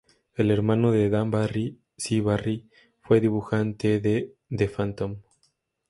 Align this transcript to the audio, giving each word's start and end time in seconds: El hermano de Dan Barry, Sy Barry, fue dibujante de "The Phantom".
El 0.33 0.49
hermano 0.49 0.91
de 0.91 1.11
Dan 1.11 1.29
Barry, 1.29 1.79
Sy 1.95 2.21
Barry, 2.21 2.67
fue 3.01 3.21
dibujante 3.21 3.99
de 3.99 4.33
"The 4.49 4.67
Phantom". 4.67 5.17